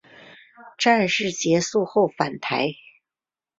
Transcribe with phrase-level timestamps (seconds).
[0.79, 2.69] 战事结束后返台。